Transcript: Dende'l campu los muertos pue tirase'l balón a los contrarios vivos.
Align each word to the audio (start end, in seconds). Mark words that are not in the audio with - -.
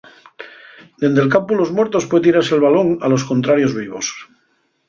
Dende'l 1.03 1.29
campu 1.35 1.51
los 1.59 1.73
muertos 1.79 2.07
pue 2.13 2.23
tirase'l 2.25 2.63
balón 2.65 2.89
a 3.05 3.13
los 3.13 3.27
contrarios 3.31 3.73
vivos. 3.83 4.05